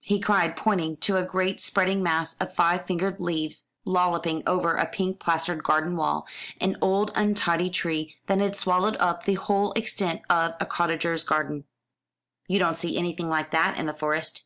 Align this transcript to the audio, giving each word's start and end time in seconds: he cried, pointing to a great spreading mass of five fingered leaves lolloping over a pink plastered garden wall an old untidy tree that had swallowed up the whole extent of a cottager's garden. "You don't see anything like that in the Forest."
he 0.00 0.18
cried, 0.18 0.56
pointing 0.56 0.96
to 0.96 1.16
a 1.18 1.22
great 1.22 1.60
spreading 1.60 2.02
mass 2.02 2.34
of 2.40 2.52
five 2.52 2.84
fingered 2.84 3.20
leaves 3.20 3.62
lolloping 3.84 4.42
over 4.44 4.74
a 4.74 4.86
pink 4.88 5.20
plastered 5.20 5.62
garden 5.62 5.94
wall 5.94 6.26
an 6.60 6.76
old 6.82 7.12
untidy 7.14 7.70
tree 7.70 8.16
that 8.26 8.40
had 8.40 8.56
swallowed 8.56 8.96
up 8.96 9.22
the 9.24 9.34
whole 9.34 9.70
extent 9.74 10.20
of 10.28 10.54
a 10.58 10.66
cottager's 10.66 11.22
garden. 11.22 11.62
"You 12.48 12.58
don't 12.58 12.76
see 12.76 12.98
anything 12.98 13.28
like 13.28 13.52
that 13.52 13.78
in 13.78 13.86
the 13.86 13.94
Forest." 13.94 14.42